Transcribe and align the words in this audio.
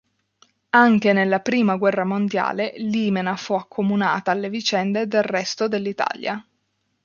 Anche 0.71 1.13
nella 1.13 1.41
Prima 1.41 1.75
guerra 1.75 2.03
mondiale 2.03 2.73
Limena 2.77 3.35
fu 3.35 3.53
accomunata 3.53 4.31
alle 4.31 4.49
vicende 4.49 5.05
del 5.05 5.21
resto 5.21 5.67
dell'Italia. 5.67 6.43